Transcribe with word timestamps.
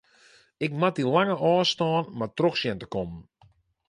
Ik 0.65 0.71
moat 0.79 0.95
dy 0.97 1.03
lange 1.15 1.35
ôfstân 1.51 2.03
mar 2.17 2.31
troch 2.37 2.57
sjen 2.59 2.79
te 2.81 2.87
kommen. 2.93 3.21